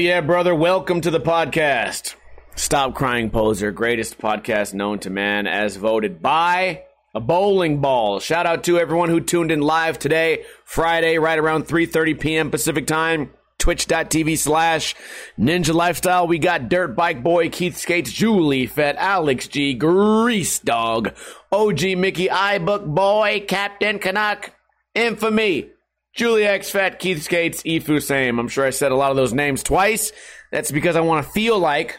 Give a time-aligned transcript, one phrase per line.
[0.00, 0.54] Yeah, brother.
[0.54, 2.14] Welcome to the podcast.
[2.56, 8.18] Stop Crying Poser, greatest podcast known to man, as voted by a bowling ball.
[8.18, 12.50] Shout out to everyone who tuned in live today, Friday, right around 3.30 p.m.
[12.50, 13.30] Pacific time.
[13.58, 14.96] Twitch.tv slash
[15.38, 16.26] Ninja Lifestyle.
[16.26, 21.14] We got Dirt Bike Boy, Keith Skates, Julie Fett, Alex G, Grease Dog,
[21.52, 24.54] OG Mickey, iBook Boy, Captain Canuck,
[24.94, 25.72] Infamy,
[26.14, 28.38] Julie X Fat, Keith Skates, Ifu Same.
[28.38, 30.12] I'm sure I said a lot of those names twice.
[30.50, 31.98] That's because I want to feel like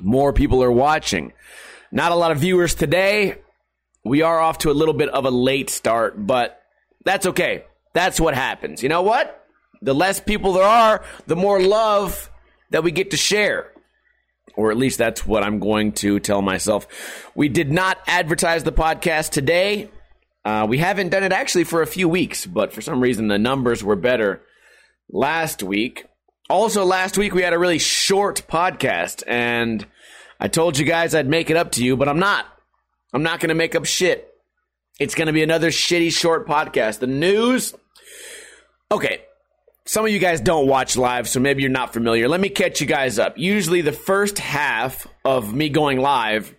[0.00, 1.32] more people are watching.
[1.92, 3.38] Not a lot of viewers today.
[4.04, 6.60] We are off to a little bit of a late start, but
[7.04, 7.64] that's okay.
[7.94, 8.82] That's what happens.
[8.82, 9.44] You know what?
[9.82, 12.30] The less people there are, the more love
[12.70, 13.72] that we get to share.
[14.56, 17.30] Or at least that's what I'm going to tell myself.
[17.34, 19.90] We did not advertise the podcast today.
[20.48, 23.38] Uh, we haven't done it actually for a few weeks, but for some reason the
[23.38, 24.40] numbers were better
[25.10, 26.06] last week.
[26.48, 29.84] Also, last week we had a really short podcast, and
[30.40, 32.46] I told you guys I'd make it up to you, but I'm not.
[33.12, 34.26] I'm not going to make up shit.
[34.98, 37.00] It's going to be another shitty short podcast.
[37.00, 37.74] The news.
[38.90, 39.20] Okay,
[39.84, 42.26] some of you guys don't watch live, so maybe you're not familiar.
[42.26, 43.36] Let me catch you guys up.
[43.36, 46.54] Usually, the first half of me going live,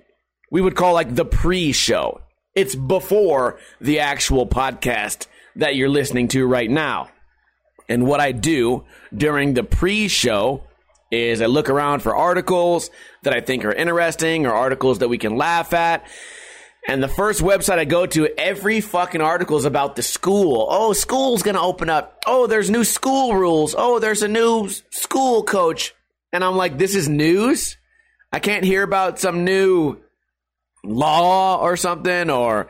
[0.52, 2.22] we would call like the pre show.
[2.56, 7.10] It's before the actual podcast that you're listening to right now.
[7.88, 10.64] And what I do during the pre show
[11.12, 12.92] is I look around for articles
[13.24, 16.08] that I think are interesting or articles that we can laugh at.
[16.88, 20.68] And the first website I go to, every fucking article is about the school.
[20.70, 22.24] Oh, school's gonna open up.
[22.26, 23.76] Oh, there's new school rules.
[23.78, 25.94] Oh, there's a new school coach.
[26.32, 27.78] And I'm like, this is news?
[28.32, 29.98] I can't hear about some new
[30.84, 32.70] law or something, or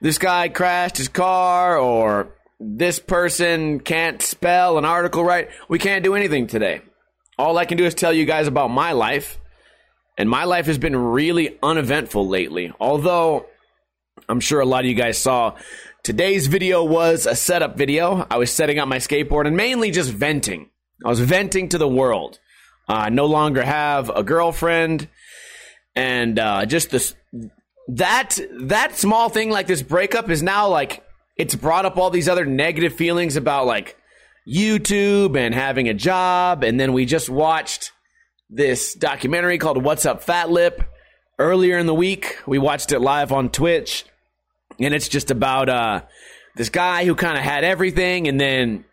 [0.00, 5.48] this guy crashed his car, or this person can't spell an article right.
[5.68, 6.82] We can't do anything today.
[7.38, 9.38] All I can do is tell you guys about my life.
[10.18, 12.72] And my life has been really uneventful lately.
[12.78, 13.46] Although
[14.28, 15.56] I'm sure a lot of you guys saw
[16.02, 18.26] today's video was a setup video.
[18.30, 20.68] I was setting up my skateboard and mainly just venting.
[21.04, 22.38] I was venting to the world.
[22.88, 25.08] Uh, I no longer have a girlfriend,
[25.94, 27.14] and uh, just this
[27.88, 31.04] that that small thing like this breakup is now like
[31.36, 33.96] it's brought up all these other negative feelings about like
[34.48, 37.92] YouTube and having a job, and then we just watched
[38.48, 40.82] this documentary called What's Up Fat Lip
[41.38, 42.38] earlier in the week.
[42.46, 44.04] We watched it live on Twitch,
[44.78, 46.02] and it's just about uh,
[46.56, 48.84] this guy who kind of had everything, and then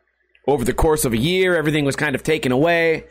[0.48, 3.06] over the course of a year, everything was kind of taken away.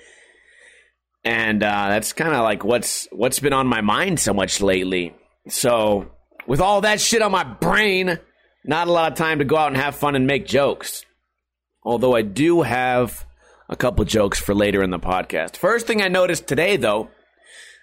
[1.26, 5.12] And uh, that's kind of like what's what's been on my mind so much lately.
[5.48, 6.12] So,
[6.46, 8.20] with all that shit on my brain,
[8.64, 11.04] not a lot of time to go out and have fun and make jokes.
[11.82, 13.26] Although I do have
[13.68, 15.56] a couple jokes for later in the podcast.
[15.56, 17.10] First thing I noticed today, though,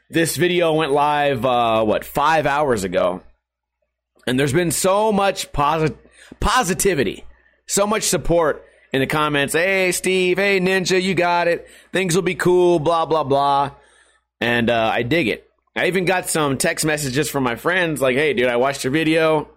[0.10, 3.24] this video went live, uh, what, five hours ago.
[4.26, 5.98] And there's been so much posit-
[6.40, 7.26] positivity,
[7.68, 9.54] so much support in the comments.
[9.54, 10.38] Hey, Steve.
[10.38, 11.68] Hey, Ninja, you got it.
[11.92, 13.72] Things will be cool, blah, blah, blah.
[14.40, 15.50] And uh, I dig it.
[15.76, 18.92] I even got some text messages from my friends like, hey, dude, I watched your
[18.94, 19.50] video.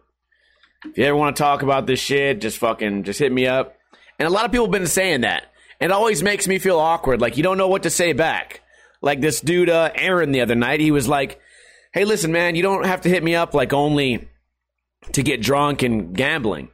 [0.84, 3.76] If you ever want to talk about this shit, just fucking, just hit me up.
[4.19, 5.53] And a lot of people have been saying that.
[5.78, 7.20] It always makes me feel awkward.
[7.20, 8.62] Like, you don't know what to say back.
[9.03, 11.38] Like this dude, uh, Aaron, the other night, he was like,
[11.92, 14.26] hey, listen, man, you don't have to hit me up like only
[15.12, 16.70] to get drunk and gambling.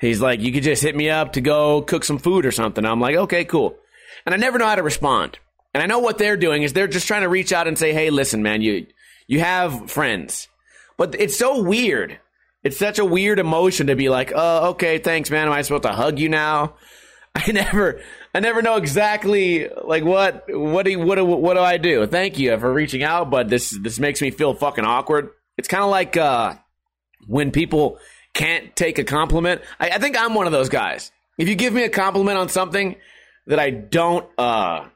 [0.00, 2.84] He's like, you could just hit me up to go cook some food or something.
[2.84, 3.76] I'm like, okay, cool.
[4.24, 5.38] And I never know how to respond.
[5.72, 7.92] And I know what they're doing is they're just trying to reach out and say,
[7.92, 8.86] hey, listen, man, you,
[9.26, 10.48] you have friends.
[10.96, 12.18] But it's so weird.
[12.64, 15.46] It's such a weird emotion to be like, oh, okay, thanks, man.
[15.46, 16.74] Am I supposed to hug you now?
[17.34, 18.00] I never,
[18.34, 22.06] I never know exactly like what, what do, what do, what do I do?
[22.06, 25.30] Thank you for reaching out, but this, this makes me feel fucking awkward.
[25.58, 26.54] It's kind of like, uh,
[27.26, 27.98] when people
[28.36, 29.62] can't take a compliment.
[29.80, 31.10] I, I think I'm one of those guys.
[31.38, 32.96] If you give me a compliment on something
[33.46, 34.86] that I don't, uh,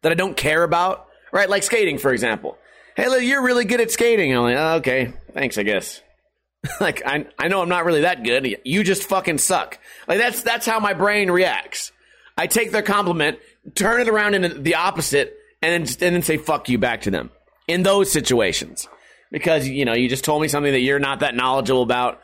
[0.00, 1.48] that I don't care about, right?
[1.48, 2.56] Like skating, for example.
[2.96, 4.34] Hey, you're really good at skating.
[4.34, 6.00] I'm like, oh, okay, thanks, I guess.
[6.80, 8.58] like I I know I'm not really that good.
[8.64, 9.78] You just fucking suck.
[10.06, 11.92] Like that's that's how my brain reacts.
[12.38, 13.40] I take their compliment,
[13.74, 17.10] turn it around into the opposite, and then and then say fuck you back to
[17.10, 17.30] them
[17.66, 18.88] in those situations
[19.32, 22.20] because you know you just told me something that you're not that knowledgeable about,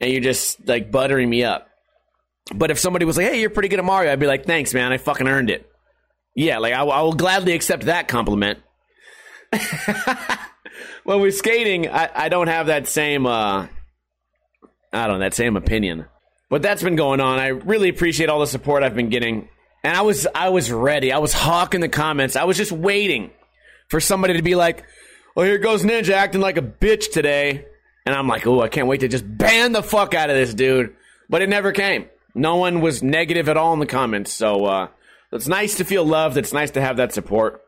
[0.00, 1.66] and you're just like buttering me up.
[2.54, 4.72] But if somebody was like, "Hey, you're pretty good at Mario," I'd be like, "Thanks,
[4.72, 4.92] man.
[4.92, 5.68] I fucking earned it."
[6.36, 8.60] Yeah, like I, I will gladly accept that compliment.
[11.04, 13.26] when we're skating, I, I don't have that same.
[13.26, 13.66] uh
[14.92, 16.06] I don't know, that same opinion.
[16.48, 17.38] But that's been going on.
[17.38, 19.48] I really appreciate all the support I've been getting.
[19.84, 21.12] And I was I was ready.
[21.12, 22.36] I was hawking the comments.
[22.36, 23.30] I was just waiting
[23.88, 24.84] for somebody to be like,
[25.36, 27.66] "Oh, here goes Ninja acting like a bitch today."
[28.06, 30.54] And I'm like, "Oh, I can't wait to just ban the fuck out of this
[30.54, 30.94] dude."
[31.28, 32.06] But it never came.
[32.34, 34.32] No one was negative at all in the comments.
[34.32, 34.88] So uh,
[35.32, 36.36] it's nice to feel loved.
[36.36, 37.62] It's nice to have that support.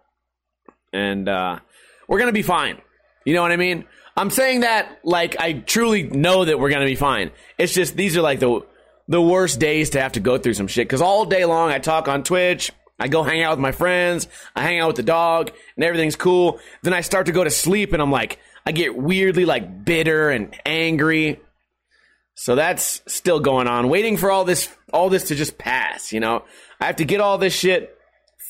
[0.93, 1.61] And uh,
[2.09, 2.81] we're gonna be fine.
[3.25, 3.85] You know what I mean?
[4.17, 7.31] I'm saying that like I truly know that we're gonna be fine.
[7.59, 8.67] It's just these are like the
[9.09, 11.79] the worst days to have to go through some shit because all day long I
[11.79, 12.71] talk on Twitch.
[13.03, 14.29] I go hang out with my friends.
[14.55, 16.61] I hang out with the dog, and everything's cool.
[16.83, 20.31] Then I start to go to sleep, and I'm like, I get weirdly like bitter
[20.31, 21.41] and angry.
[22.35, 26.13] So that's still going on, waiting for all this all this to just pass.
[26.13, 26.45] You know,
[26.81, 27.99] I have to get all this shit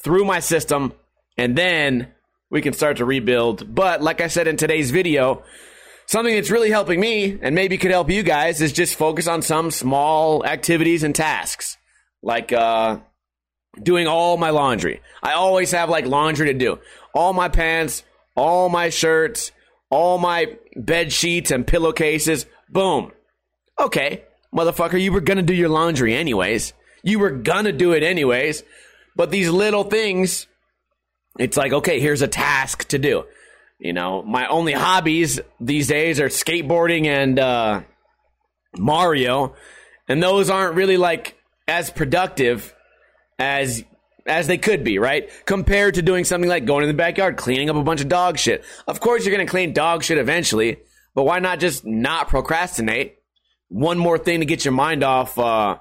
[0.05, 0.93] through my system,
[1.39, 2.09] and then
[2.51, 3.75] we can start to rebuild.
[3.75, 5.45] But like I said in today's video,
[6.05, 9.41] something that's really helping me and maybe could help you guys is just focus on
[9.41, 11.79] some small activities and tasks,
[12.23, 12.99] like uh,
[13.81, 15.01] doing all my laundry.
[15.23, 16.79] I always have like laundry to do.
[17.15, 18.05] All my pants,
[18.35, 19.53] all my shirts,
[19.91, 22.47] all my bed sheets and pillowcases.
[22.69, 23.13] Boom.
[23.79, 24.25] Okay,
[24.55, 26.73] motherfucker, you were gonna do your laundry anyways.
[27.03, 28.63] You were gonna do it anyways.
[29.15, 30.47] But these little things
[31.39, 33.25] it's like, okay, here's a task to do.
[33.79, 37.81] You know, my only hobbies these days are skateboarding and uh,
[38.77, 39.55] Mario,
[40.09, 41.37] and those aren't really like
[41.67, 42.75] as productive
[43.43, 43.85] as
[44.25, 45.29] as they could be, right?
[45.47, 48.39] Compared to doing something like going in the backyard, cleaning up a bunch of dog
[48.39, 48.65] shit.
[48.87, 50.79] Of course, you're going to clean dog shit eventually,
[51.13, 53.19] but why not just not procrastinate?
[53.69, 55.79] One more thing to get your mind off uh,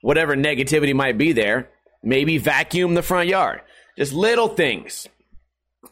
[0.00, 1.70] whatever negativity might be there.
[2.02, 3.60] Maybe vacuum the front yard.
[3.96, 5.06] Just little things.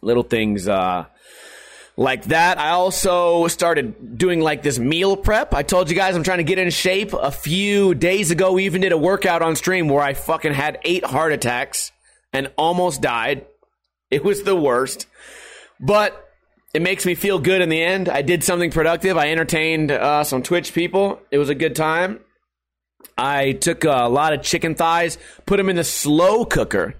[0.00, 1.06] Little things uh,
[1.96, 2.58] like that.
[2.58, 5.55] I also started doing like this meal prep.
[5.55, 7.12] I told you guys I'm trying to get in shape.
[7.12, 10.79] A few days ago, we even did a workout on stream where I fucking had
[10.85, 11.93] eight heart attacks
[12.32, 13.46] and almost died.
[14.11, 15.06] It was the worst.
[15.81, 16.20] But
[16.73, 18.08] it makes me feel good in the end.
[18.08, 19.17] I did something productive.
[19.17, 21.20] I entertained uh, some Twitch people.
[21.31, 22.20] It was a good time.
[23.17, 26.97] I took a lot of chicken thighs, put them in the slow cooker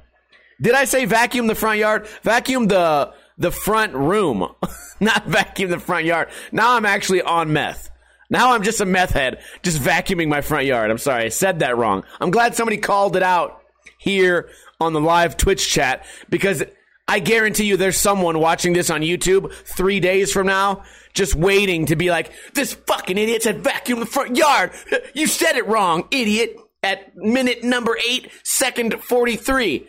[0.61, 2.07] did I say vacuum the front yard?
[2.23, 4.49] Vacuum the the front room,
[5.01, 6.29] not vacuum the front yard.
[6.53, 7.91] Now I'm actually on meth.
[8.31, 10.91] Now I'm just a meth head, just vacuuming my front yard.
[10.91, 12.05] I'm sorry, I said that wrong.
[12.21, 13.61] I'm glad somebody called it out
[13.99, 14.49] here
[14.81, 16.63] on the live Twitch chat because
[17.07, 21.87] I guarantee you there's someone watching this on YouTube three days from now just waiting
[21.87, 24.73] to be like, this fucking idiot said vacuum the front yard.
[25.15, 29.89] You said it wrong, idiot, at minute number eight, second 43.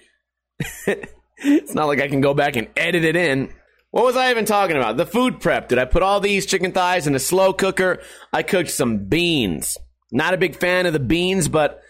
[1.38, 3.54] it's not like I can go back and edit it in.
[3.92, 4.98] What was I even talking about?
[4.98, 5.70] The food prep.
[5.70, 8.02] Did I put all these chicken thighs in a slow cooker?
[8.34, 9.78] I cooked some beans.
[10.12, 11.82] Not a big fan of the beans, but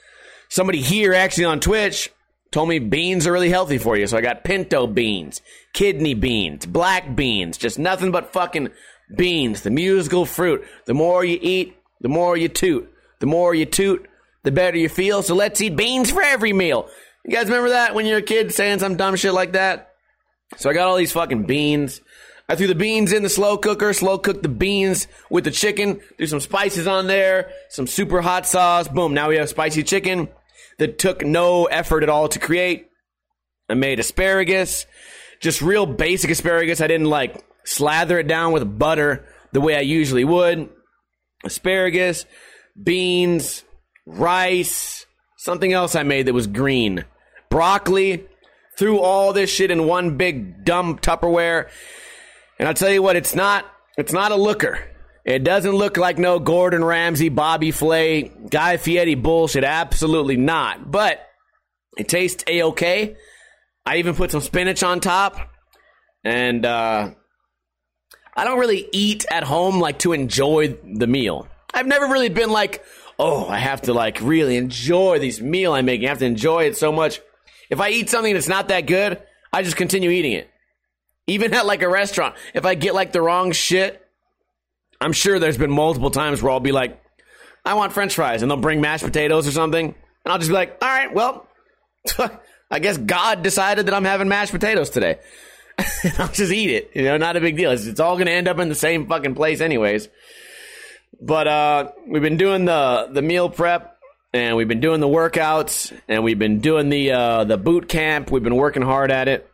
[0.50, 2.12] somebody here actually on Twitch
[2.52, 4.08] told me beans are really healthy for you.
[4.08, 5.42] So I got pinto beans,
[5.74, 8.70] kidney beans, black beans, just nothing but fucking
[9.16, 10.64] beans, the musical fruit.
[10.86, 12.92] The more you eat, the more you toot.
[13.20, 14.08] The more you toot,
[14.44, 15.24] the better you feel.
[15.24, 16.90] So let's eat beans for every meal.
[17.26, 19.94] You guys remember that when you were a kid saying some dumb shit like that?
[20.58, 22.02] So I got all these fucking beans.
[22.48, 26.02] I threw the beans in the slow cooker, slow cooked the beans with the chicken,
[26.18, 28.88] threw some spices on there, some super hot sauce.
[28.88, 30.30] Boom, now we have spicy chicken
[30.78, 32.90] that took no effort at all to create.
[33.68, 34.86] I made asparagus,
[35.42, 36.80] just real basic asparagus.
[36.80, 40.70] I didn't like slather it down with butter the way I usually would.
[41.44, 42.28] Asparagus,
[42.82, 43.64] beans,
[44.06, 45.08] rice,
[45.38, 47.04] something else I made that was green
[47.50, 48.26] broccoli,
[48.78, 51.70] threw all this shit in one big dumb Tupperware.
[52.60, 53.66] And I'll tell you what, it's not
[53.98, 54.80] it's not a looker.
[55.26, 59.64] It doesn't look like no Gordon Ramsay, Bobby Flay, Guy Fieri bullshit.
[59.64, 60.92] Absolutely not.
[60.92, 61.26] But
[61.98, 63.16] it tastes a okay.
[63.86, 65.38] I even put some spinach on top,
[66.24, 67.12] and uh,
[68.36, 71.48] I don't really eat at home like to enjoy the meal.
[71.74, 72.84] I've never really been like,
[73.20, 76.08] oh, I have to like really enjoy this meal I'm making.
[76.08, 77.22] I have to enjoy it so much.
[77.70, 80.50] If I eat something that's not that good, I just continue eating it.
[81.28, 84.02] Even at like a restaurant, if I get like the wrong shit,
[85.02, 87.02] I'm sure there's been multiple times where I'll be like,
[87.64, 89.86] I want french fries, and they'll bring mashed potatoes or something.
[89.86, 91.48] And I'll just be like, all right, well,
[92.72, 95.20] I guess God decided that I'm having mashed potatoes today.
[96.20, 96.92] I'll just eat it.
[96.94, 97.72] You know, not a big deal.
[97.72, 100.10] It's, it's all going to end up in the same fucking place, anyways.
[101.22, 103.95] But uh, we've been doing the the meal prep
[104.36, 108.32] and we've been doing the workouts and we've been doing the uh, the boot camp.
[108.32, 109.50] We've been working hard at it.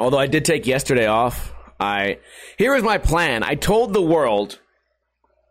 [0.00, 1.54] Although I did take yesterday off.
[1.78, 2.18] I
[2.58, 3.42] here is my plan.
[3.42, 4.58] I told the world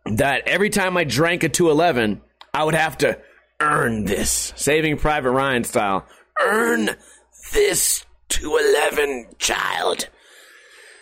[0.04, 2.20] that every time I drank a 211,
[2.52, 3.18] I would have to
[3.60, 6.06] earn this, Saving Private Ryan style.
[6.40, 6.90] earn
[7.52, 10.08] this 211, child.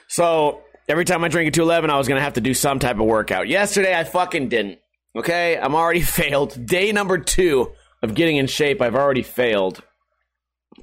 [0.09, 2.97] So every time I drink a 211, I was to have to do some type
[2.97, 3.49] of workout.
[3.49, 4.79] Yesterday, I fucking didn't.
[5.17, 6.67] Okay, I'm already failed.
[6.67, 9.83] Day number two of getting in shape, I've already failed.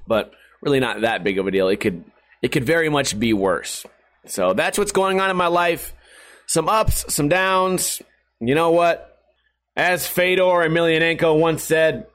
[0.05, 0.31] But
[0.61, 1.69] really not that big of a deal.
[1.69, 2.03] It could
[2.41, 3.85] it could very much be worse.
[4.25, 5.93] So that's what's going on in my life.
[6.45, 8.01] Some ups, some downs.
[8.39, 9.17] You know what?
[9.75, 12.07] As Fedor Emelianenko once said,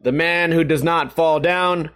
[0.00, 1.90] the man who does not fall down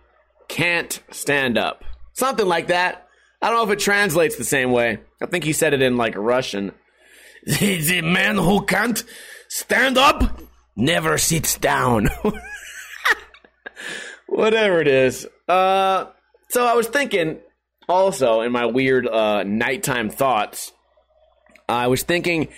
[0.49, 1.85] can't stand up.
[2.13, 3.09] Something like that.
[3.41, 4.99] I don't know if it translates the same way.
[5.21, 6.73] I think he said it in like Russian.
[7.47, 9.03] the man who can't
[9.55, 10.41] stand up
[10.75, 12.09] never sits down.
[14.27, 15.29] Whatever it is.
[15.49, 16.07] Uh,
[16.49, 17.39] so I was thinking
[17.89, 20.73] also in my weird uh, nighttime thoughts,
[21.69, 22.49] I was thinking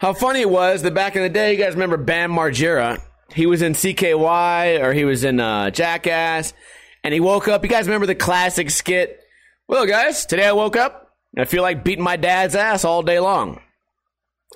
[0.00, 3.00] how funny it was that back in the day, you guys remember Bam Margera?
[3.32, 6.52] He was in CKY or he was in uh, Jackass,
[7.04, 7.62] and he woke up.
[7.62, 9.20] You guys remember the classic skit?
[9.68, 13.02] Well, guys, today I woke up and I feel like beating my dad's ass all
[13.02, 13.60] day long.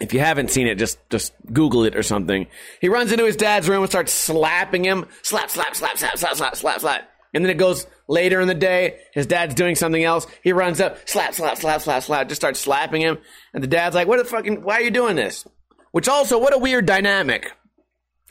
[0.00, 2.46] If you haven't seen it, just just Google it or something.
[2.80, 5.06] He runs into his dad's room and starts slapping him.
[5.22, 7.08] Slap, slap, slap, slap, slap, slap, slap, slap.
[7.32, 8.98] And then it goes later in the day.
[9.12, 10.26] His dad's doing something else.
[10.42, 12.28] He runs up, slap, slap, slap, slap, slap.
[12.28, 13.18] Just starts slapping him.
[13.54, 14.62] And the dad's like, "What the fucking?
[14.62, 15.46] Why are you doing this?"
[15.92, 17.52] Which also, what a weird dynamic.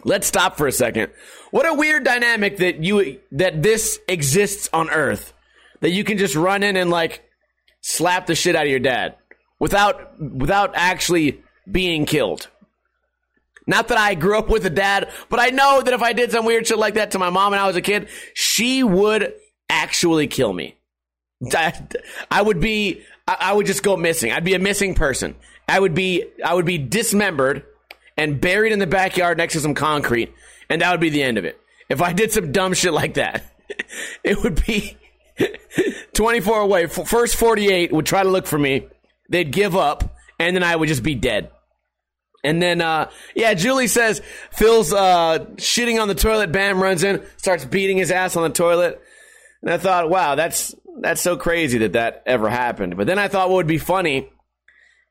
[0.03, 1.12] Let's stop for a second.
[1.50, 5.34] What a weird dynamic that you that this exists on Earth.
[5.81, 7.24] That you can just run in and like
[7.81, 9.15] slap the shit out of your dad
[9.60, 12.48] without without actually being killed.
[13.67, 16.31] Not that I grew up with a dad, but I know that if I did
[16.31, 19.34] some weird shit like that to my mom when I was a kid, she would
[19.69, 20.75] actually kill me.
[21.53, 21.74] I,
[22.29, 24.31] I would be, I, would just go missing.
[24.31, 25.36] I'd be a missing person.
[25.67, 27.63] I would be, I would be dismembered
[28.17, 30.34] and buried in the backyard next to some concrete,
[30.69, 31.60] and that would be the end of it.
[31.89, 33.43] If I did some dumb shit like that,
[34.24, 34.98] it would be
[36.13, 36.88] 24 away.
[36.88, 38.88] First 48 would try to look for me.
[39.29, 41.50] They'd give up, and then I would just be dead.
[42.45, 44.21] And then, uh, yeah, Julie says
[44.51, 46.51] Phil's uh, shitting on the toilet.
[46.51, 49.01] Bam runs in, starts beating his ass on the toilet.
[49.61, 52.97] And I thought, wow, that's that's so crazy that that ever happened.
[52.97, 54.29] But then I thought what would be funny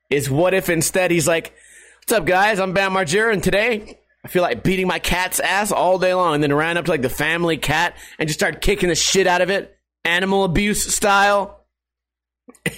[0.09, 1.53] is what if instead he's like,
[1.99, 2.59] "What's up, guys?
[2.59, 6.35] I'm Bam Margera, and today I feel like beating my cat's ass all day long."
[6.35, 9.27] And then ran up to like the family cat and just started kicking the shit
[9.27, 11.64] out of it, animal abuse style.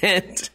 [0.02, 0.50] And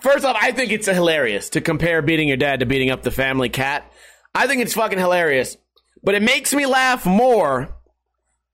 [0.00, 3.10] first off, I think it's hilarious to compare beating your dad to beating up the
[3.10, 3.90] family cat.
[4.34, 5.56] I think it's fucking hilarious.
[6.02, 7.74] But it makes me laugh more.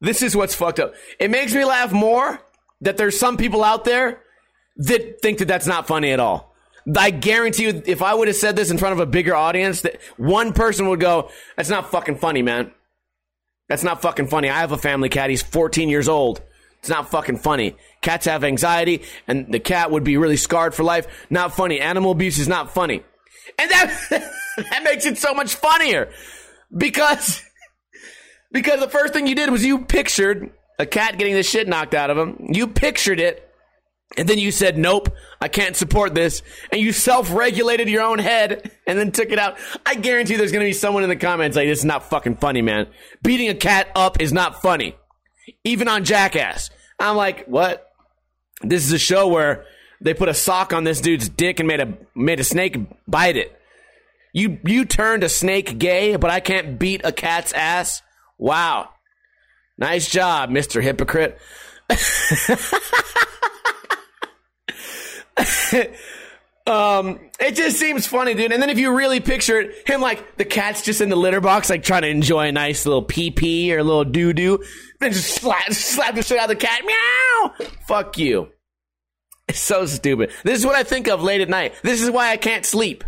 [0.00, 0.94] This is what's fucked up.
[1.18, 2.40] It makes me laugh more
[2.80, 4.22] that there's some people out there
[4.76, 6.54] that think that that's not funny at all.
[6.96, 9.82] I guarantee you, if I would have said this in front of a bigger audience,
[9.82, 12.72] that one person would go, "That's not fucking funny, man.
[13.68, 15.30] That's not fucking funny." I have a family cat.
[15.30, 16.42] He's 14 years old.
[16.82, 17.76] It's not fucking funny.
[18.00, 21.06] Cats have anxiety, and the cat would be really scarred for life.
[21.30, 21.80] Not funny.
[21.80, 23.04] Animal abuse is not funny.
[23.56, 24.06] And that,
[24.56, 26.10] that makes it so much funnier.
[26.76, 27.40] Because,
[28.52, 31.94] because the first thing you did was you pictured a cat getting the shit knocked
[31.94, 32.48] out of him.
[32.50, 33.48] You pictured it.
[34.16, 35.08] And then you said, nope,
[35.40, 36.42] I can't support this.
[36.72, 39.56] And you self regulated your own head and then took it out.
[39.86, 42.38] I guarantee there's going to be someone in the comments like, this is not fucking
[42.38, 42.88] funny, man.
[43.22, 44.96] Beating a cat up is not funny
[45.64, 46.70] even on Jackass.
[46.98, 47.88] I'm like, what?
[48.62, 49.64] This is a show where
[50.00, 53.36] they put a sock on this dude's dick and made a made a snake bite
[53.36, 53.56] it.
[54.32, 58.02] You you turned a snake gay, but I can't beat a cat's ass.
[58.38, 58.90] Wow.
[59.78, 60.82] Nice job, Mr.
[60.82, 61.38] Hypocrite.
[66.64, 68.52] Um, it just seems funny, dude.
[68.52, 71.40] And then if you really picture it, him like the cat's just in the litter
[71.40, 74.62] box, like trying to enjoy a nice little pee pee or a little doo doo,
[75.06, 76.82] then just slap, slap the shit out of the cat.
[76.84, 77.66] Meow!
[77.86, 78.48] Fuck you.
[79.48, 80.30] It's so stupid.
[80.44, 81.74] This is what I think of late at night.
[81.82, 83.04] This is why I can't sleep.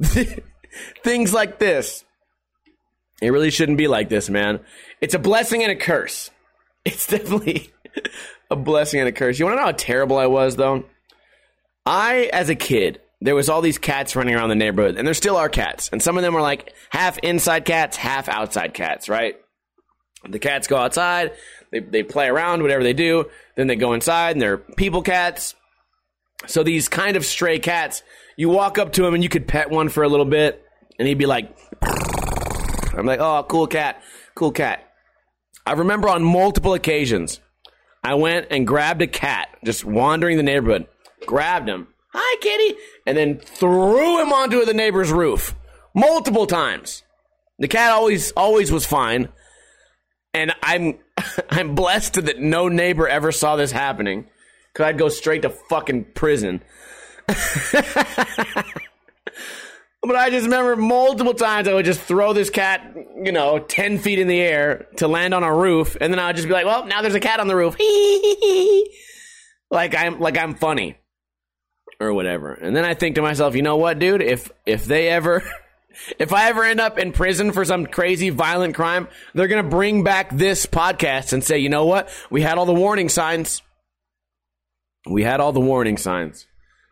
[1.04, 2.04] Things like this.
[3.22, 4.60] It really shouldn't be like this, man.
[5.00, 6.30] It's a blessing and a curse.
[6.86, 7.72] It's definitely
[8.50, 9.38] a blessing and a curse.
[9.38, 10.84] You want to know how terrible I was, though?
[11.86, 15.14] I, as a kid, there was all these cats running around the neighborhood, and there
[15.14, 15.88] still are cats.
[15.90, 19.36] And some of them were like half inside cats, half outside cats, right?
[20.28, 21.32] The cats go outside,
[21.70, 23.26] they, they play around, whatever they do.
[23.56, 25.54] Then they go inside, and they're people cats.
[26.46, 28.02] So these kind of stray cats,
[28.36, 30.62] you walk up to him and you could pet one for a little bit,
[30.98, 31.56] and he'd be like,
[32.94, 34.02] I'm like, oh, cool cat,
[34.34, 34.88] cool cat.
[35.66, 37.40] I remember on multiple occasions,
[38.02, 40.86] I went and grabbed a cat just wandering the neighborhood
[41.24, 41.88] grabbed him.
[42.12, 42.78] Hi, kitty.
[43.06, 45.54] And then threw him onto the neighbor's roof
[45.94, 47.02] multiple times.
[47.58, 49.28] The cat always, always was fine.
[50.34, 50.98] And I'm,
[51.50, 54.26] I'm blessed that no neighbor ever saw this happening.
[54.74, 56.60] Cause I'd go straight to fucking prison.
[60.06, 63.98] But I just remember multiple times I would just throw this cat, you know, 10
[63.98, 65.96] feet in the air to land on a roof.
[65.98, 67.74] And then I would just be like, well, now there's a cat on the roof.
[69.70, 70.98] like I'm, like I'm funny
[71.98, 72.52] or whatever.
[72.52, 74.20] And then I think to myself, you know what, dude?
[74.20, 75.42] If, if they ever,
[76.18, 79.70] if I ever end up in prison for some crazy violent crime, they're going to
[79.70, 82.08] bring back this podcast and say, you know what?
[82.30, 83.62] We had all the warning signs.
[85.08, 86.46] We had all the warning signs.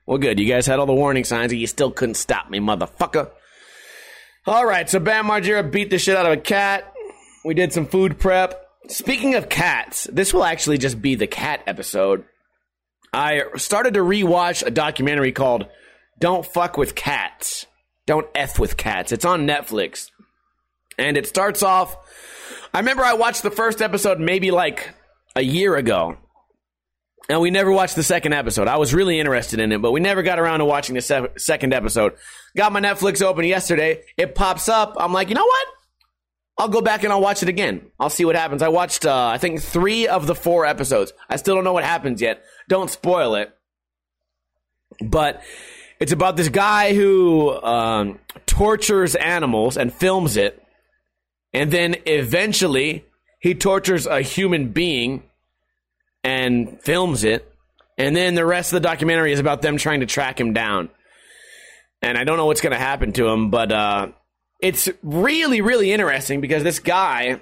[0.06, 0.38] Well, good.
[0.38, 3.30] You guys had all the warning signs, and you still couldn't stop me, motherfucker.
[4.46, 6.92] All right, so Bam Margera beat the shit out of a cat.
[7.44, 8.66] We did some food prep.
[8.88, 12.24] Speaking of cats, this will actually just be the cat episode.
[13.12, 15.66] I started to rewatch a documentary called
[16.18, 17.66] Don't Fuck with Cats.
[18.06, 19.12] Don't F with Cats.
[19.12, 20.10] It's on Netflix.
[20.98, 21.96] And it starts off.
[22.74, 24.90] I remember I watched the first episode maybe like
[25.36, 26.16] a year ago.
[27.28, 28.66] And we never watched the second episode.
[28.66, 31.28] I was really interested in it, but we never got around to watching the se-
[31.36, 32.14] second episode.
[32.56, 34.02] Got my Netflix open yesterday.
[34.16, 34.96] It pops up.
[34.98, 35.66] I'm like, you know what?
[36.58, 37.90] I'll go back and I'll watch it again.
[37.98, 38.60] I'll see what happens.
[38.60, 41.12] I watched, uh, I think, three of the four episodes.
[41.30, 42.42] I still don't know what happens yet.
[42.68, 43.54] Don't spoil it.
[45.00, 45.42] But
[46.02, 50.60] it's about this guy who um, tortures animals and films it.
[51.52, 53.04] And then eventually
[53.38, 55.22] he tortures a human being
[56.24, 57.48] and films it.
[57.96, 60.88] And then the rest of the documentary is about them trying to track him down.
[62.02, 64.08] And I don't know what's going to happen to him, but uh,
[64.60, 67.40] it's really, really interesting because this guy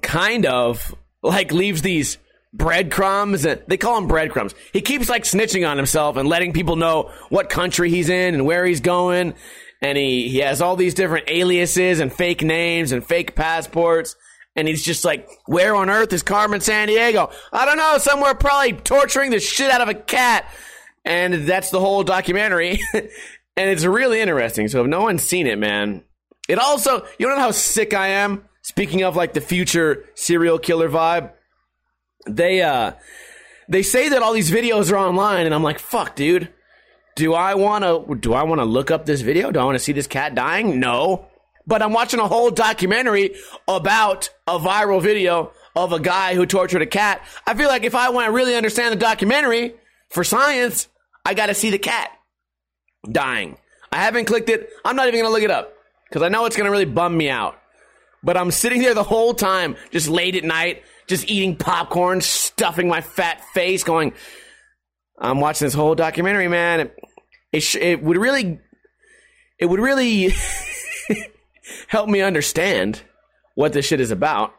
[0.00, 2.16] kind of like leaves these
[2.54, 3.44] breadcrumbs.
[3.44, 4.54] And they call them breadcrumbs.
[4.72, 8.46] He keeps like snitching on himself and letting people know what country he's in and
[8.46, 9.34] where he's going.
[9.82, 14.16] And he, he has all these different aliases and fake names and fake passports
[14.56, 17.32] and he's just like, where on earth is Carmen Sandiego?
[17.52, 20.48] I don't know, somewhere probably torturing the shit out of a cat.
[21.04, 22.80] And that's the whole documentary.
[22.94, 23.10] and
[23.56, 24.68] it's really interesting.
[24.68, 26.04] So if no one's seen it, man,
[26.48, 28.44] it also, you know how sick I am?
[28.62, 31.32] Speaking of like the future serial killer vibe,
[32.26, 32.92] they, uh,
[33.68, 36.50] they say that all these videos are online and I'm like, fuck, dude.
[37.16, 39.52] Do I want to, do I want to look up this video?
[39.52, 40.80] Do I want to see this cat dying?
[40.80, 41.28] No
[41.66, 43.34] but I'm watching a whole documentary
[43.66, 47.22] about a viral video of a guy who tortured a cat.
[47.46, 49.74] I feel like if I want to really understand the documentary
[50.10, 50.88] for science,
[51.24, 52.10] I got to see the cat
[53.10, 53.56] dying.
[53.90, 54.70] I haven't clicked it.
[54.84, 55.74] I'm not even going to look it up
[56.08, 57.58] because I know it's going to really bum me out.
[58.22, 62.88] But I'm sitting there the whole time, just late at night, just eating popcorn, stuffing
[62.88, 64.12] my fat face, going,
[65.18, 66.80] I'm watching this whole documentary, man.
[66.80, 66.98] It,
[67.52, 68.58] it, sh- it would really,
[69.58, 70.34] it would really
[71.88, 73.02] help me understand
[73.54, 74.54] what this shit is about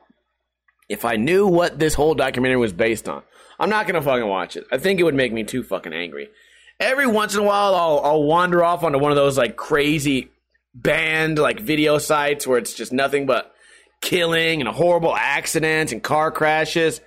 [0.88, 3.24] if I knew what this whole documentary was based on.
[3.60, 4.66] I'm not gonna fucking watch it.
[4.72, 6.30] I think it would make me too fucking angry.
[6.80, 10.30] Every once in a while, I'll, I'll wander off onto one of those like crazy
[10.74, 13.55] banned like video sites where it's just nothing but
[14.02, 17.02] killing and horrible accidents and car crashes.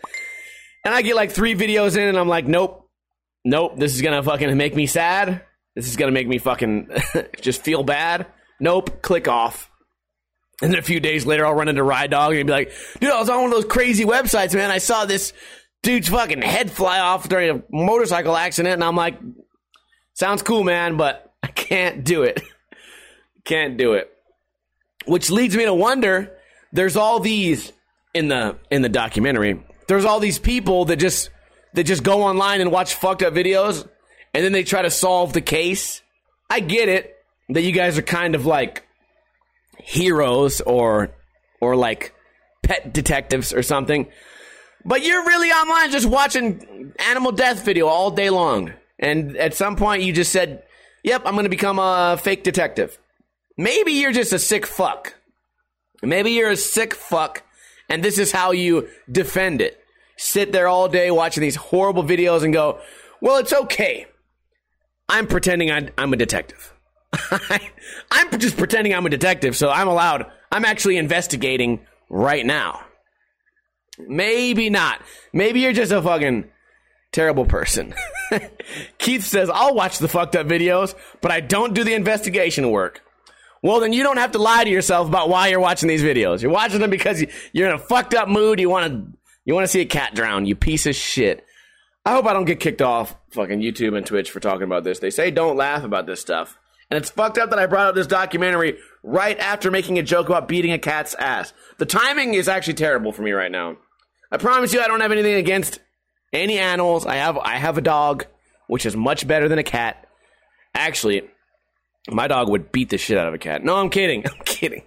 [0.85, 2.89] And I get like three videos in and I'm like, nope,
[3.45, 5.43] nope, this is gonna fucking make me sad.
[5.75, 6.91] This is gonna make me fucking
[7.41, 8.27] just feel bad.
[8.61, 9.71] Nope, click off.
[10.61, 13.11] And then a few days later, I'll run into Ride Dog and be like, dude,
[13.11, 14.71] I was on one of those crazy websites, man.
[14.71, 15.33] I saw this
[15.83, 18.75] dude's fucking head fly off during a motorcycle accident.
[18.75, 19.19] And I'm like,
[20.15, 22.43] sounds cool, man, but I can't do it.
[23.45, 24.11] can't do it.
[25.07, 26.37] Which leads me to wonder
[26.73, 27.73] there's all these
[28.15, 29.63] in the in the documentary.
[29.87, 31.31] There's all these people that just
[31.75, 33.89] that just go online and watch fucked up videos
[34.35, 36.03] and then they try to solve the case.
[36.51, 37.17] I get it
[37.51, 38.87] that you guys are kind of like
[39.79, 41.11] heroes or
[41.61, 42.15] or like
[42.63, 44.09] pet detectives or something.
[44.85, 48.73] But you're really online just watching animal death video all day long.
[48.99, 50.63] And at some point you just said,
[51.05, 52.99] "Yep, I'm going to become a fake detective."
[53.57, 55.15] Maybe you're just a sick fuck.
[56.03, 57.43] Maybe you're a sick fuck
[57.89, 59.83] and this is how you defend it.
[60.17, 62.81] Sit there all day watching these horrible videos and go,
[63.21, 64.07] "Well, it's okay.
[65.09, 66.75] I'm pretending I'm a detective."
[68.11, 70.27] I'm just pretending I'm a detective, so I'm allowed.
[70.53, 71.81] I'm actually investigating
[72.11, 72.83] right now.
[73.99, 75.01] Maybe not.
[75.33, 76.51] Maybe you're just a fucking
[77.13, 77.95] terrible person.
[78.99, 83.03] Keith says, I'll watch the fucked up videos, but I don't do the investigation work.
[83.63, 86.43] Well, then you don't have to lie to yourself about why you're watching these videos.
[86.43, 88.61] You're watching them because you're in a fucked up mood.
[88.61, 90.47] You want to, you want to see a cat drown.
[90.47, 91.45] You piece of shit.
[92.05, 94.99] I hope I don't get kicked off fucking YouTube and Twitch for talking about this.
[94.99, 96.57] They say don't laugh about this stuff.
[96.91, 100.29] And it's fucked up that I brought up this documentary right after making a joke
[100.29, 101.53] about beating a cat's ass.
[101.77, 103.77] The timing is actually terrible for me right now.
[104.31, 105.81] I promise you, I don't have anything against
[106.33, 107.07] any animals.
[107.07, 108.27] I have I have a dog,
[108.69, 110.07] which is much better than a cat.
[110.75, 111.23] Actually,
[112.11, 113.65] my dog would beat the shit out of a cat.
[113.65, 114.25] No, I'm kidding.
[114.27, 114.83] I'm kidding.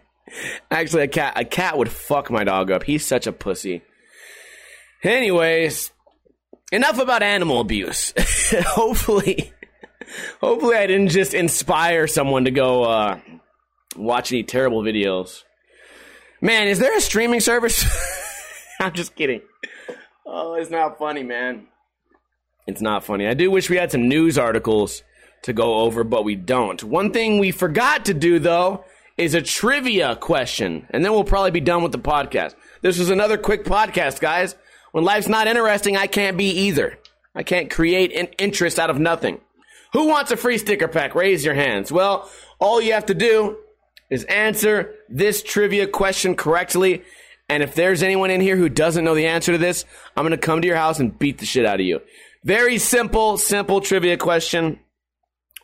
[0.69, 2.83] Actually, a cat a cat would fuck my dog up.
[2.83, 3.81] He's such a pussy.
[5.03, 5.91] Anyways,
[6.71, 8.13] enough about animal abuse.
[8.65, 9.51] hopefully,
[10.39, 13.19] hopefully I didn't just inspire someone to go uh,
[13.95, 15.43] watch any terrible videos.
[16.39, 17.85] Man, is there a streaming service?
[18.79, 19.41] I'm just kidding.
[20.25, 21.67] Oh, it's not funny, man.
[22.67, 23.27] It's not funny.
[23.27, 25.03] I do wish we had some news articles
[25.43, 26.83] to go over, but we don't.
[26.83, 28.85] One thing we forgot to do, though,
[29.17, 32.55] is a trivia question, and then we'll probably be done with the podcast.
[32.81, 34.55] This was another quick podcast, guys.
[34.91, 36.97] When life's not interesting, I can't be either.
[37.33, 39.39] I can't create an interest out of nothing.
[39.93, 41.15] Who wants a free sticker pack?
[41.15, 41.91] Raise your hands.
[41.91, 43.57] Well, all you have to do
[44.09, 47.03] is answer this trivia question correctly.
[47.49, 50.31] And if there's anyone in here who doesn't know the answer to this, I'm going
[50.31, 52.01] to come to your house and beat the shit out of you.
[52.43, 54.79] Very simple, simple trivia question.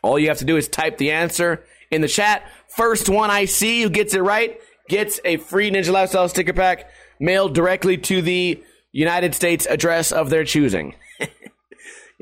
[0.02, 2.44] All you have to do is type the answer in the chat.
[2.68, 6.90] First one I see who gets it right gets a free Ninja Lifestyle sticker pack
[7.20, 10.96] mailed directly to the United States address of their choosing.
[11.20, 11.28] you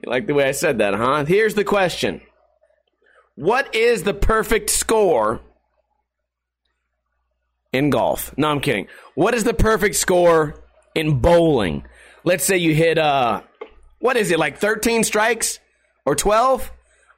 [0.05, 1.25] like the way I said that, huh?
[1.25, 2.21] Here's the question
[3.35, 5.41] What is the perfect score
[7.71, 8.33] in golf?
[8.37, 8.87] No, I'm kidding.
[9.15, 11.85] What is the perfect score in bowling?
[12.23, 13.41] Let's say you hit, uh,
[13.99, 15.59] what is it, like 13 strikes
[16.05, 16.71] or 12?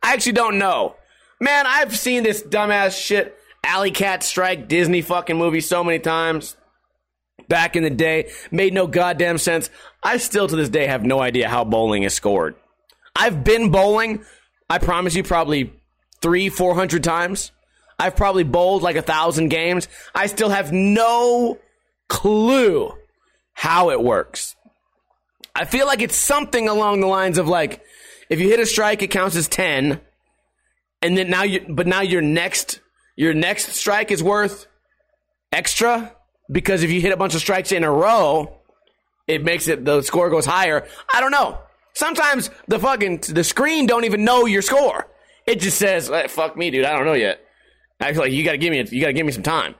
[0.03, 0.95] I actually don't know.
[1.39, 6.55] Man, I've seen this dumbass shit, Alley Cat Strike Disney fucking movie so many times.
[7.47, 9.69] Back in the day, made no goddamn sense.
[10.03, 12.55] I still to this day have no idea how bowling is scored.
[13.15, 14.25] I've been bowling,
[14.69, 15.73] I promise you, probably
[16.21, 17.51] three, four hundred times.
[17.99, 19.87] I've probably bowled like a thousand games.
[20.13, 21.57] I still have no
[22.09, 22.91] clue
[23.53, 24.55] how it works.
[25.55, 27.81] I feel like it's something along the lines of like,
[28.29, 30.01] if you hit a strike, it counts as 10.
[31.01, 32.81] And then now you, but now your next,
[33.15, 34.67] your next strike is worth
[35.51, 36.15] extra
[36.51, 38.59] because if you hit a bunch of strikes in a row,
[39.27, 40.87] it makes it, the score goes higher.
[41.13, 41.59] I don't know.
[41.93, 45.07] Sometimes the fucking, the screen don't even know your score.
[45.45, 46.85] It just says, hey, fuck me, dude.
[46.85, 47.41] I don't know yet.
[47.99, 49.75] I feel like you gotta give me, you gotta give me some time.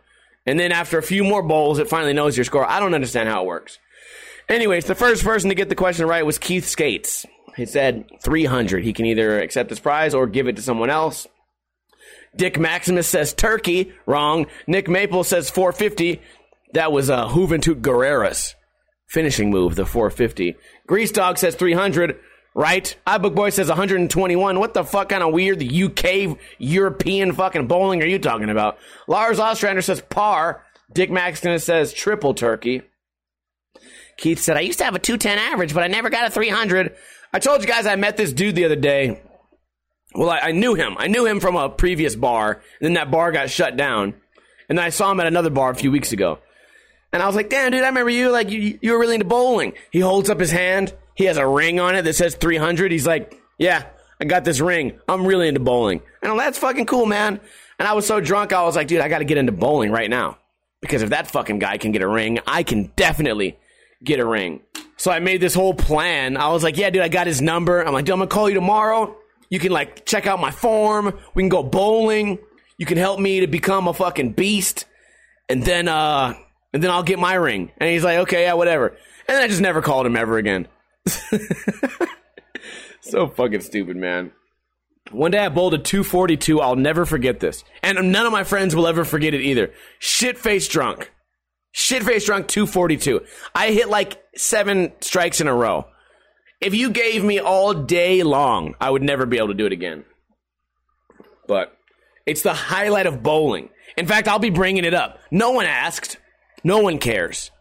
[0.46, 2.66] And then after a few more bowls, it finally knows your score.
[2.66, 3.80] I don't understand how it works.
[4.50, 7.26] Anyways, the first person to get the question right was Keith Skates.
[7.58, 8.84] He said 300.
[8.84, 11.28] He can either accept this prize or give it to someone else.
[12.36, 13.92] Dick Maximus says turkey.
[14.06, 14.46] Wrong.
[14.68, 16.22] Nick Maple says 450.
[16.74, 18.56] That was uh, Juventud Guerrera's
[19.08, 20.56] finishing move, the 450.
[20.86, 22.20] Grease Dog says 300.
[22.54, 22.96] Right.
[23.08, 24.60] iBook Boy says 121.
[24.60, 28.78] What the fuck kind of weird UK European fucking bowling are you talking about?
[29.08, 30.64] Lars Ostrander says par.
[30.94, 32.84] Dick Maximus says triple turkey.
[34.18, 36.96] Keith said, I used to have a 210 average, but I never got a 300.
[37.34, 39.22] I told you guys I met this dude the other day.
[40.16, 40.96] Well, I, I, knew him.
[40.98, 42.54] I knew him from a previous bar.
[42.54, 44.16] And then that bar got shut down.
[44.70, 46.40] And then I saw him at another bar a few weeks ago.
[47.14, 48.32] And I was like, damn, dude, I remember you.
[48.32, 49.74] Like, you, you were really into bowling.
[49.92, 50.94] He holds up his hand.
[51.16, 52.92] He has a ring on it that says 300.
[52.92, 53.86] He's like, yeah,
[54.20, 55.00] I got this ring.
[55.08, 56.02] I'm really into bowling.
[56.22, 57.40] And I'm like, that's fucking cool, man.
[57.80, 59.92] And I was so drunk, I was like, dude, I got to get into bowling
[59.92, 60.38] right now.
[60.82, 63.58] Because if that fucking guy can get a ring, I can definitely
[64.04, 64.62] get a ring.
[64.98, 66.38] So I made this whole plan.
[66.38, 67.82] I was like, yeah, dude, I got his number.
[67.82, 69.16] I'm like, dude, I'm gonna call you tomorrow.
[69.50, 71.18] You can like check out my form.
[71.36, 72.40] We can go bowling.
[72.78, 74.86] You can help me to become a fucking beast.
[75.50, 76.34] And then, uh,
[76.74, 77.72] and then I'll get my ring.
[77.78, 78.90] And he's like, okay, yeah, whatever.
[78.90, 80.68] And then I just never called him ever again.
[83.02, 84.32] so fucking stupid, man.
[85.12, 86.60] One day I bowled a 242.
[86.60, 87.64] I'll never forget this.
[87.82, 89.72] And none of my friends will ever forget it either.
[90.00, 91.12] Shit faced drunk.
[91.78, 93.22] Shit face drunk 242.
[93.54, 95.86] I hit like seven strikes in a row.
[96.60, 99.72] If you gave me all day long, I would never be able to do it
[99.72, 100.04] again.
[101.48, 101.78] But
[102.26, 103.70] it's the highlight of bowling.
[103.96, 105.20] In fact, I'll be bringing it up.
[105.30, 106.18] No one asked.
[106.64, 107.52] No one cares.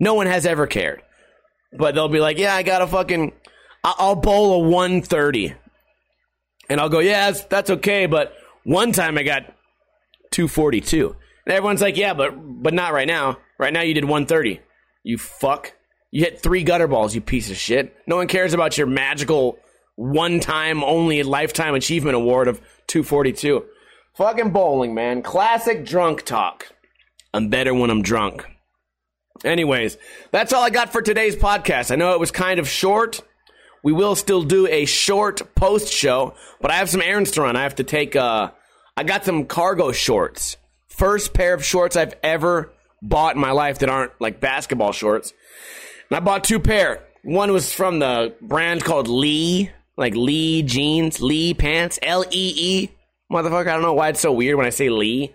[0.00, 1.02] No one has ever cared.
[1.72, 3.32] But they'll be like, yeah, I got a fucking,
[3.84, 5.54] I'll bowl a 130.
[6.68, 8.06] And I'll go, yeah, that's, that's okay.
[8.06, 9.42] But one time I got
[10.32, 11.14] 242.
[11.50, 12.32] And everyone's like, yeah, but,
[12.62, 13.38] but not right now.
[13.58, 14.60] Right now you did 130.
[15.02, 15.72] You fuck.
[16.12, 17.92] You hit three gutter balls, you piece of shit.
[18.06, 19.58] No one cares about your magical
[19.96, 23.64] one time only lifetime achievement award of 242.
[24.14, 25.22] Fucking bowling, man.
[25.22, 26.68] Classic drunk talk.
[27.34, 28.46] I'm better when I'm drunk.
[29.44, 29.98] Anyways,
[30.30, 31.90] that's all I got for today's podcast.
[31.90, 33.22] I know it was kind of short.
[33.82, 37.56] We will still do a short post show, but I have some errands to run.
[37.56, 38.52] I have to take, uh,
[38.96, 40.56] I got some cargo shorts.
[41.00, 45.32] First pair of shorts I've ever bought in my life that aren't like basketball shorts.
[46.10, 47.02] And I bought two pair.
[47.24, 52.90] One was from the brand called Lee, like Lee jeans, Lee pants, L E E.
[53.32, 55.32] Motherfucker, I don't know why it's so weird when I say Lee.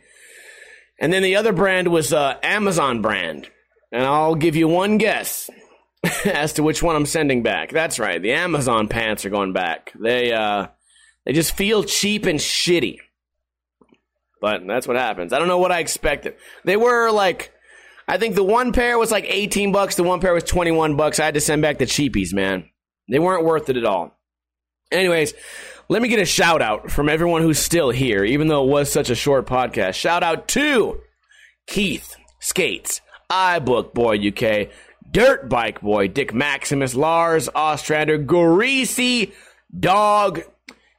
[1.01, 3.49] And then the other brand was uh, Amazon brand.
[3.91, 5.49] And I'll give you one guess
[6.25, 7.71] as to which one I'm sending back.
[7.71, 9.93] That's right, the Amazon pants are going back.
[9.99, 10.67] They uh,
[11.25, 12.99] they just feel cheap and shitty.
[14.45, 15.33] But that's what happens.
[15.33, 16.35] I don't know what I expected.
[16.65, 17.51] They were like
[18.07, 21.19] I think the one pair was like 18 bucks, the one pair was 21 bucks.
[21.19, 22.69] I had to send back the cheapies, man.
[23.09, 24.15] They weren't worth it at all.
[24.91, 25.33] Anyways,
[25.89, 28.91] let me get a shout out from everyone who's still here, even though it was
[28.91, 29.95] such a short podcast.
[29.95, 31.01] Shout out to
[31.65, 34.69] Keith Skates, iBook Boy UK,
[35.09, 39.33] Dirt Bike Boy, Dick Maximus, Lars Ostrander, Greasy
[39.75, 40.43] Dog,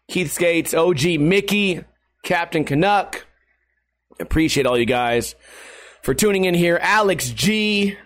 [0.09, 1.85] Keith Skates, OG Mickey,
[2.25, 3.26] Captain Canuck.
[4.21, 5.35] Appreciate all you guys
[6.03, 6.79] for tuning in here.
[6.81, 7.97] Alex G.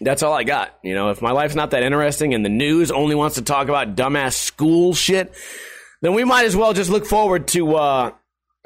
[0.00, 0.78] That's all I got.
[0.82, 3.68] You know, if my life's not that interesting and the news only wants to talk
[3.68, 5.34] about dumbass school shit,
[6.02, 8.10] then we might as well just look forward to uh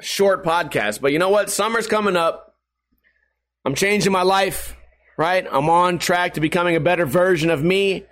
[0.01, 0.99] short podcasts.
[0.99, 1.49] But you know what?
[1.49, 2.55] Summer's coming up.
[3.63, 4.75] I'm changing my life,
[5.17, 5.47] right?
[5.49, 8.05] I'm on track to becoming a better version of me.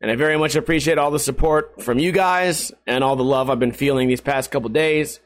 [0.00, 3.50] And I very much appreciate all the support from you guys and all the love
[3.50, 5.20] I've been feeling these past couple days.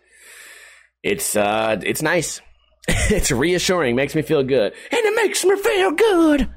[1.04, 2.40] It's uh it's nice.
[2.88, 4.72] it's reassuring, makes me feel good.
[4.90, 6.50] And it makes me feel good.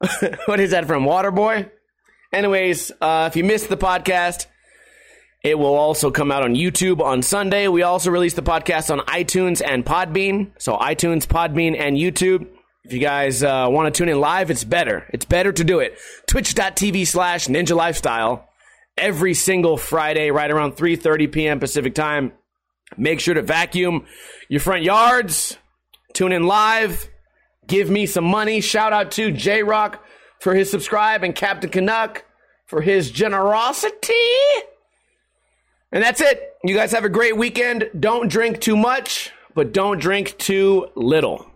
[0.46, 1.70] what is that from Waterboy?
[2.32, 4.46] Anyways, uh, if you missed the podcast,
[5.42, 7.68] it will also come out on YouTube on Sunday.
[7.68, 10.52] We also release the podcast on iTunes and Podbean.
[10.58, 12.46] So iTunes, Podbean, and YouTube.
[12.84, 15.06] If you guys uh, want to tune in live, it's better.
[15.10, 15.96] It's better to do it.
[16.26, 18.48] Twitch.tv slash Ninja Lifestyle
[18.96, 21.60] every single Friday, right around 3.30 p.m.
[21.60, 22.32] Pacific time.
[22.96, 24.06] Make sure to vacuum
[24.48, 25.58] your front yards.
[26.14, 27.08] Tune in live.
[27.66, 28.60] Give me some money.
[28.60, 30.04] Shout out to J Rock
[30.40, 32.24] for his subscribe and Captain Canuck
[32.66, 34.14] for his generosity.
[35.92, 36.54] And that's it.
[36.64, 37.90] You guys have a great weekend.
[37.98, 41.47] Don't drink too much, but don't drink too little.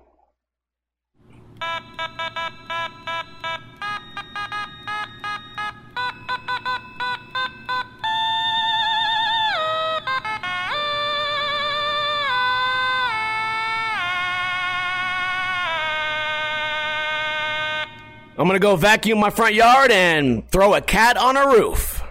[18.39, 22.02] I'm gonna go vacuum my front yard and throw a cat on a roof.